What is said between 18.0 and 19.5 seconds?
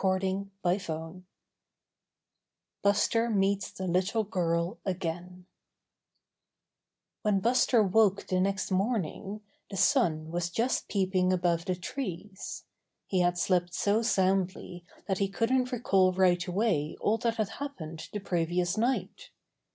the previous night.